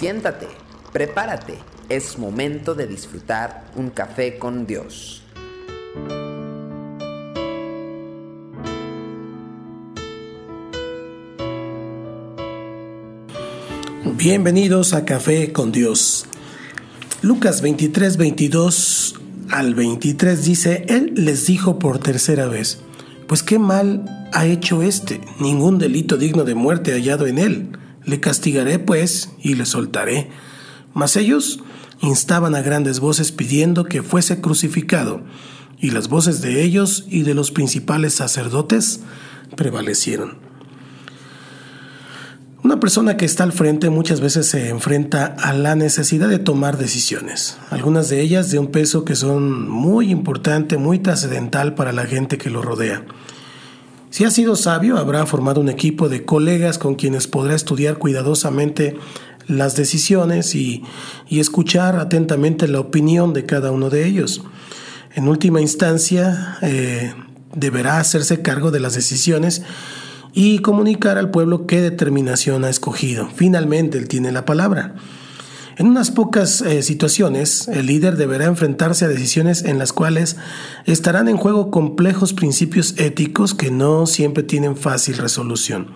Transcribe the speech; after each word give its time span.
Siéntate, 0.00 0.46
prepárate, 0.94 1.58
es 1.90 2.18
momento 2.18 2.74
de 2.74 2.86
disfrutar 2.86 3.66
un 3.76 3.90
café 3.90 4.38
con 4.38 4.66
Dios. 4.66 5.22
Bienvenidos 14.16 14.94
a 14.94 15.04
Café 15.04 15.52
con 15.52 15.70
Dios. 15.70 16.24
Lucas 17.20 17.60
23, 17.60 18.16
22 18.16 19.20
al 19.50 19.74
23 19.74 20.42
dice, 20.42 20.86
Él 20.88 21.12
les 21.14 21.44
dijo 21.44 21.78
por 21.78 21.98
tercera 21.98 22.46
vez, 22.46 22.80
pues 23.26 23.42
qué 23.42 23.58
mal 23.58 24.06
ha 24.32 24.46
hecho 24.46 24.80
éste, 24.80 25.20
ningún 25.40 25.78
delito 25.78 26.16
digno 26.16 26.44
de 26.44 26.54
muerte 26.54 26.92
hallado 26.92 27.26
en 27.26 27.38
él. 27.38 27.79
Le 28.04 28.20
castigaré, 28.20 28.78
pues, 28.78 29.30
y 29.40 29.54
le 29.54 29.66
soltaré. 29.66 30.30
Mas 30.94 31.16
ellos 31.16 31.60
instaban 32.00 32.54
a 32.54 32.62
grandes 32.62 33.00
voces 33.00 33.32
pidiendo 33.32 33.84
que 33.84 34.02
fuese 34.02 34.40
crucificado, 34.40 35.22
y 35.78 35.90
las 35.90 36.08
voces 36.08 36.40
de 36.40 36.62
ellos 36.62 37.04
y 37.08 37.22
de 37.22 37.34
los 37.34 37.50
principales 37.50 38.14
sacerdotes 38.14 39.00
prevalecieron. 39.56 40.38
Una 42.62 42.78
persona 42.78 43.16
que 43.16 43.24
está 43.24 43.44
al 43.44 43.52
frente 43.52 43.88
muchas 43.88 44.20
veces 44.20 44.46
se 44.46 44.68
enfrenta 44.68 45.24
a 45.24 45.54
la 45.54 45.74
necesidad 45.76 46.28
de 46.28 46.38
tomar 46.38 46.76
decisiones, 46.76 47.56
algunas 47.70 48.10
de 48.10 48.20
ellas 48.20 48.50
de 48.50 48.58
un 48.58 48.66
peso 48.66 49.06
que 49.06 49.16
son 49.16 49.68
muy 49.68 50.10
importante, 50.10 50.76
muy 50.76 50.98
trascendental 50.98 51.74
para 51.74 51.92
la 51.92 52.04
gente 52.04 52.36
que 52.36 52.50
lo 52.50 52.60
rodea. 52.60 53.02
Si 54.10 54.24
ha 54.24 54.30
sido 54.32 54.56
sabio, 54.56 54.98
habrá 54.98 55.24
formado 55.24 55.60
un 55.60 55.68
equipo 55.68 56.08
de 56.08 56.24
colegas 56.24 56.78
con 56.78 56.96
quienes 56.96 57.28
podrá 57.28 57.54
estudiar 57.54 57.98
cuidadosamente 57.98 58.96
las 59.46 59.76
decisiones 59.76 60.54
y, 60.56 60.82
escuchar 61.30 61.96
atentamente 61.96 62.66
la 62.66 62.80
opinión 62.80 63.32
de 63.32 63.46
cada 63.46 63.70
uno 63.70 63.88
de 63.88 64.06
ellos. 64.06 64.42
En 65.14 65.28
última 65.28 65.60
instancia, 65.60 66.58
eh, 66.60 67.14
deberá 67.54 67.98
hacerse 67.98 68.42
cargo 68.42 68.72
de 68.72 68.80
las 68.80 68.94
decisiones 68.94 69.62
y 70.32 70.58
comunicar 70.58 71.16
al 71.16 71.30
pueblo 71.30 71.66
qué 71.66 71.80
determinación 71.80 72.64
ha 72.64 72.70
escogido. 72.70 73.28
Finalmente, 73.34 73.96
él 73.98 74.08
tiene 74.08 74.32
la 74.32 74.44
palabra. 74.44 74.94
En 75.80 75.86
unas 75.86 76.10
pocas 76.10 76.60
eh, 76.60 76.82
situaciones, 76.82 77.66
el 77.66 77.86
líder 77.86 78.18
deberá 78.18 78.44
enfrentarse 78.44 79.06
a 79.06 79.08
decisiones 79.08 79.64
en 79.64 79.78
las 79.78 79.94
cuales 79.94 80.36
estarán 80.84 81.26
en 81.26 81.38
juego 81.38 81.70
complejos 81.70 82.34
principios 82.34 82.96
éticos 82.98 83.54
que 83.54 83.70
no 83.70 84.04
siempre 84.04 84.42
tienen 84.42 84.76
fácil 84.76 85.16
resolución. 85.16 85.86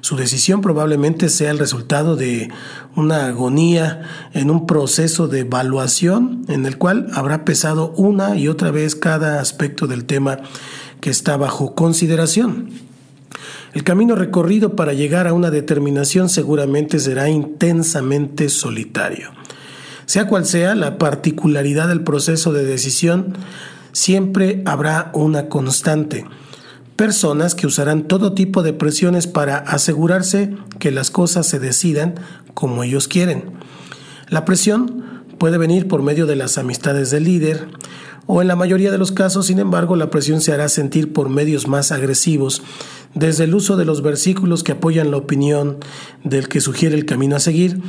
Su 0.00 0.14
decisión 0.14 0.60
probablemente 0.60 1.28
sea 1.28 1.50
el 1.50 1.58
resultado 1.58 2.14
de 2.14 2.52
una 2.94 3.26
agonía 3.26 4.02
en 4.32 4.48
un 4.48 4.64
proceso 4.64 5.26
de 5.26 5.40
evaluación 5.40 6.44
en 6.46 6.64
el 6.64 6.78
cual 6.78 7.08
habrá 7.12 7.44
pesado 7.44 7.94
una 7.96 8.36
y 8.36 8.46
otra 8.46 8.70
vez 8.70 8.94
cada 8.94 9.40
aspecto 9.40 9.88
del 9.88 10.04
tema 10.04 10.38
que 11.00 11.10
está 11.10 11.36
bajo 11.36 11.74
consideración. 11.74 12.85
El 13.76 13.84
camino 13.84 14.14
recorrido 14.14 14.74
para 14.74 14.94
llegar 14.94 15.26
a 15.26 15.34
una 15.34 15.50
determinación 15.50 16.30
seguramente 16.30 16.98
será 16.98 17.28
intensamente 17.28 18.48
solitario. 18.48 19.32
Sea 20.06 20.26
cual 20.26 20.46
sea 20.46 20.74
la 20.74 20.96
particularidad 20.96 21.86
del 21.86 22.00
proceso 22.02 22.54
de 22.54 22.64
decisión, 22.64 23.34
siempre 23.92 24.62
habrá 24.64 25.10
una 25.12 25.50
constante. 25.50 26.24
Personas 26.96 27.54
que 27.54 27.66
usarán 27.66 28.04
todo 28.04 28.32
tipo 28.32 28.62
de 28.62 28.72
presiones 28.72 29.26
para 29.26 29.58
asegurarse 29.58 30.56
que 30.78 30.90
las 30.90 31.10
cosas 31.10 31.46
se 31.46 31.58
decidan 31.58 32.14
como 32.54 32.82
ellos 32.82 33.08
quieren. 33.08 33.44
La 34.30 34.46
presión 34.46 35.04
puede 35.38 35.58
venir 35.58 35.88
por 35.88 36.02
medio 36.02 36.26
de 36.26 36.36
las 36.36 36.58
amistades 36.58 37.10
del 37.10 37.24
líder, 37.24 37.68
o 38.26 38.42
en 38.42 38.48
la 38.48 38.56
mayoría 38.56 38.90
de 38.90 38.98
los 38.98 39.12
casos, 39.12 39.46
sin 39.46 39.60
embargo, 39.60 39.94
la 39.94 40.10
presión 40.10 40.40
se 40.40 40.52
hará 40.52 40.68
sentir 40.68 41.12
por 41.12 41.28
medios 41.28 41.68
más 41.68 41.92
agresivos 41.92 42.62
desde 43.14 43.44
el 43.44 43.54
uso 43.54 43.76
de 43.76 43.84
los 43.84 44.02
versículos 44.02 44.64
que 44.64 44.72
apoyan 44.72 45.10
la 45.10 45.16
opinión 45.16 45.78
del 46.24 46.48
que 46.48 46.60
sugiere 46.60 46.96
el 46.96 47.06
camino 47.06 47.36
a 47.36 47.40
seguir, 47.40 47.80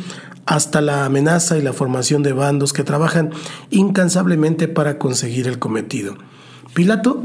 hasta 0.46 0.80
la 0.80 1.06
amenaza 1.06 1.57
y 1.57 1.62
la 1.62 1.74
formación 1.74 2.24
de 2.24 2.34
bandos 2.34 2.72
que 2.72 2.84
trabajan 2.84 3.31
incansablemente 3.72 4.68
para 4.68 5.00
conseguir 5.00 5.47
el 5.47 5.59
cometido. 5.59 6.18
Pilato 6.74 7.24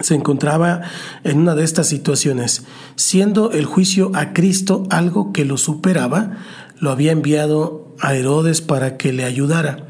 se 0.00 0.14
encontraba 0.14 0.82
en 1.24 1.38
una 1.38 1.54
de 1.54 1.64
estas 1.64 1.86
situaciones, 1.86 2.64
siendo 2.96 3.52
el 3.52 3.64
juicio 3.64 4.10
a 4.14 4.32
Cristo 4.32 4.84
algo 4.90 5.32
que 5.32 5.44
lo 5.44 5.56
superaba, 5.56 6.38
lo 6.80 6.90
había 6.90 7.12
enviado 7.12 7.94
a 8.00 8.14
Herodes 8.14 8.60
para 8.60 8.96
que 8.96 9.12
le 9.12 9.24
ayudara. 9.24 9.86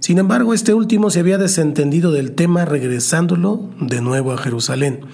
Sin 0.00 0.18
embargo, 0.18 0.52
este 0.52 0.74
último 0.74 1.08
se 1.08 1.20
había 1.20 1.38
desentendido 1.38 2.12
del 2.12 2.32
tema 2.32 2.66
regresándolo 2.66 3.70
de 3.80 4.02
nuevo 4.02 4.32
a 4.32 4.36
Jerusalén. 4.38 5.06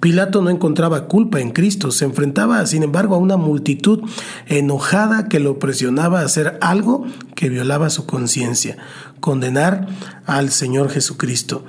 Pilato 0.00 0.42
no 0.42 0.50
encontraba 0.50 1.08
culpa 1.08 1.40
en 1.40 1.50
Cristo, 1.50 1.90
se 1.90 2.04
enfrentaba, 2.04 2.64
sin 2.66 2.82
embargo, 2.82 3.14
a 3.14 3.18
una 3.18 3.36
multitud 3.36 4.00
enojada 4.46 5.28
que 5.28 5.40
lo 5.40 5.58
presionaba 5.58 6.20
a 6.20 6.24
hacer 6.24 6.58
algo 6.60 7.06
que 7.34 7.48
violaba 7.48 7.90
su 7.90 8.06
conciencia, 8.06 8.76
condenar 9.20 9.88
al 10.26 10.50
Señor 10.50 10.90
Jesucristo. 10.90 11.64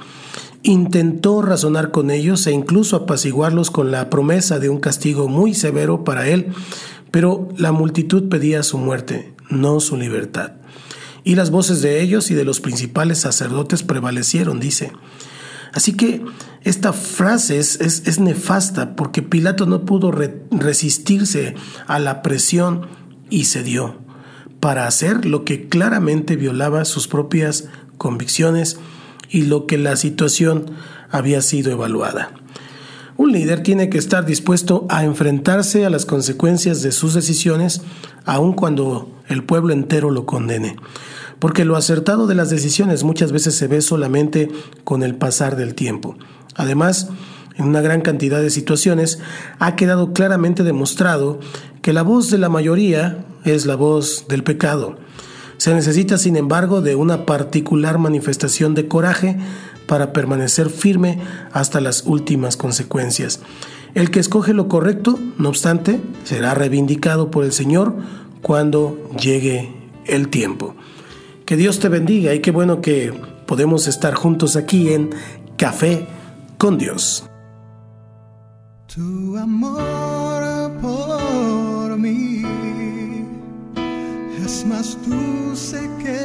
Intentó 0.64 1.42
razonar 1.42 1.92
con 1.92 2.12
ellos 2.12 2.46
e 2.48 2.52
incluso 2.52 2.98
apaciguarlos 2.98 3.72
con 3.72 3.92
la 3.92 4.10
promesa 4.10 4.60
de 4.60 4.70
un 4.70 4.80
castigo 4.80 5.28
muy 5.30 5.54
severo 5.54 6.04
para 6.04 6.28
él, 6.28 6.54
pero 7.16 7.48
la 7.56 7.72
multitud 7.72 8.28
pedía 8.28 8.62
su 8.62 8.78
muerte, 8.78 9.34
no 9.50 9.80
su 9.80 9.96
libertad. 9.96 10.52
Y 11.24 11.36
las 11.36 11.50
voces 11.50 11.82
de 11.82 12.02
ellos 12.02 12.30
y 12.30 12.34
de 12.34 12.44
los 12.44 12.60
principales 12.60 13.20
sacerdotes 13.20 13.84
prevalecieron, 13.84 14.60
dice. 14.60 14.92
Así 15.72 15.94
que 15.94 16.26
esta 16.64 16.92
frase 16.92 17.58
es, 17.58 18.20
nefasta 18.20 18.98
porque 18.98 19.22
Pilato 19.22 19.66
no 19.66 19.86
pudo 19.86 20.12
resistirse 20.12 21.56
a 21.88 22.00
la 22.00 22.22
presión 22.22 22.88
y 23.30 23.46
cedió 23.46 23.98
para 24.60 24.86
hacer 24.86 25.26
lo 25.26 25.46
que 25.46 25.70
claramente 25.70 26.36
violaba 26.36 26.84
sus 26.84 27.08
propias 27.08 27.70
convicciones 27.98 28.78
y 29.30 29.44
lo 29.44 29.68
que 29.68 29.78
la 29.78 29.96
situación 29.96 30.72
había 31.12 31.42
sido 31.42 31.72
evaluada. 31.72 32.34
Un 33.18 33.32
líder 33.32 33.64
tiene 33.64 33.90
que 33.90 33.98
estar 33.98 34.26
dispuesto 34.26 34.86
a 34.90 35.04
enfrentarse 35.04 35.86
a 35.86 35.90
las 35.90 36.06
consecuencias 36.06 36.82
de 36.82 36.92
sus 36.92 37.14
decisiones, 37.14 37.82
aun 38.26 38.54
cuando 38.54 39.10
el 39.30 39.44
pueblo 39.44 39.74
entero 39.74 40.12
lo 40.12 40.26
condene 40.26 40.76
porque 41.40 41.66
lo 41.66 41.76
acertado 41.76 42.28
de 42.28 42.36
las 42.36 42.50
decisiones 42.50 43.04
muchas 43.04 43.32
veces 43.32 43.56
se 43.56 43.68
ve 43.68 43.82
solamente 43.82 44.50
con 44.84 45.04
el 45.04 45.16
pasar 45.16 45.56
del 45.56 45.76
tiempo. 45.76 46.18
Además, 46.56 47.10
en 47.56 47.66
una 47.66 47.82
gran 47.82 48.02
cantidad 48.02 48.42
de 48.42 48.50
situaciones 48.50 49.20
ha 49.60 49.76
quedado 49.76 50.14
claramente 50.14 50.64
demostrado 50.64 51.40
que 51.82 51.94
la 51.94 52.02
voz 52.02 52.30
de 52.30 52.38
la 52.38 52.50
mayoría 52.50 53.26
es 53.44 53.66
la 53.66 53.76
voz 53.76 54.28
del 54.28 54.44
pecado. 54.44 54.98
Se 55.58 55.74
necesita, 55.74 56.18
sin 56.18 56.36
embargo, 56.36 56.82
de 56.82 56.96
una 56.96 57.26
particular 57.26 57.98
manifestación 57.98 58.74
de 58.74 58.88
coraje 58.88 59.38
para 59.88 60.14
permanecer 60.14 60.70
firme 60.70 61.20
hasta 61.52 61.82
las 61.82 62.04
últimas 62.06 62.58
consecuencias. 62.58 63.40
El 63.94 64.12
que 64.12 64.20
escoge 64.20 64.54
lo 64.54 64.68
correcto, 64.68 65.18
no 65.38 65.50
obstante, 65.50 66.02
será 66.24 66.54
reivindicado 66.54 67.32
por 67.32 67.46
el 67.46 67.54
Señor 67.54 67.96
cuando 68.42 69.10
llegue 69.18 69.74
el 70.06 70.30
tiempo. 70.30 70.76
Que 71.46 71.56
Dios 71.56 71.80
te 71.80 71.90
bendiga 71.90 72.34
y 72.34 72.40
qué 72.42 72.52
bueno 72.52 72.82
que 72.82 73.14
podemos 73.46 73.88
estar 73.88 74.14
juntos 74.14 74.56
aquí 74.56 74.92
en 74.92 75.12
Café 75.58 76.08
con 76.58 76.78
Dios. 76.78 77.30
Tu 78.94 79.38
amor 79.38 80.72
por 80.82 81.98
mí 81.98 82.44
es 84.44 84.66
más 84.66 84.98
dulce 85.08 85.90
que 86.04 86.25